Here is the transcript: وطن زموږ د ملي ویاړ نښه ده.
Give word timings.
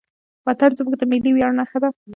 وطن 0.47 0.71
زموږ 0.77 0.95
د 0.97 1.03
ملي 1.11 1.31
ویاړ 1.35 1.51
نښه 1.59 1.77
ده. 1.83 1.89